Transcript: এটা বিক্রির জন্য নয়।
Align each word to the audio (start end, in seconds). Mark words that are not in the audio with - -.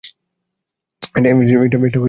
এটা 1.15 1.29
বিক্রির 1.31 1.69
জন্য 1.69 1.85
নয়। 1.85 1.99